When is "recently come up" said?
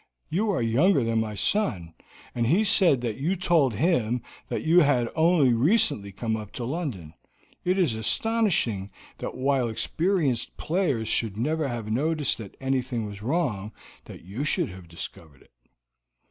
5.53-6.51